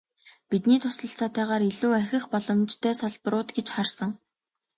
Бидний 0.51 0.79
туслалцаатайгаар 0.83 1.63
илүү 1.71 1.91
ахих 2.01 2.23
боломжтой 2.33 2.93
салбарууд 2.99 3.49
гэж 3.57 3.67
харсан. 3.75 4.11